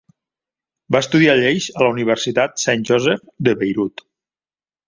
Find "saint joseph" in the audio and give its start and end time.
2.65-3.31